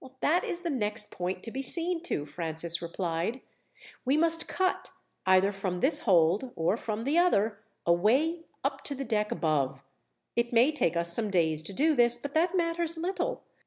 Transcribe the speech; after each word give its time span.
"That 0.21 0.43
is 0.43 0.61
the 0.61 0.71
next 0.71 1.11
point 1.11 1.43
to 1.43 1.51
be 1.51 1.61
seen 1.61 2.01
to," 2.05 2.25
Francis 2.25 2.81
replied. 2.81 3.39
"We 4.03 4.17
must 4.17 4.47
cut, 4.47 4.89
either 5.27 5.51
from 5.51 5.79
this 5.79 5.99
hold 5.99 6.49
or 6.55 6.75
from 6.75 7.03
the 7.03 7.19
other, 7.19 7.59
a 7.85 7.93
way 7.93 8.45
up 8.63 8.83
to 8.85 8.95
the 8.95 9.05
deck 9.05 9.31
above. 9.31 9.83
It 10.35 10.53
may 10.53 10.71
take 10.71 10.97
us 10.97 11.13
some 11.13 11.29
days 11.29 11.61
to 11.61 11.73
do 11.73 11.95
this, 11.95 12.17
but 12.17 12.33
that 12.33 12.57
matters 12.57 12.97
little. 12.97 13.43